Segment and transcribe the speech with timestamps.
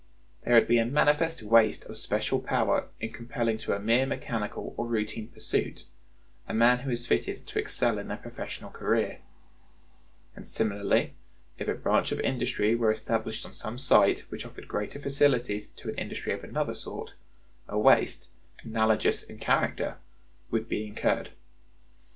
[0.43, 4.73] There would be a manifest waste of special power in compelling to a mere mechanical
[4.75, 5.85] or routine pursuit
[6.47, 9.19] a man who is fitted to excel in a professional career;
[10.35, 11.13] and similarly,
[11.59, 15.89] if a branch of industry were established on some site which offered greater facilities to
[15.89, 17.13] an industry of another sort,
[17.67, 18.29] a waste,
[18.63, 19.97] analogous in character,
[20.49, 21.29] would be incurred.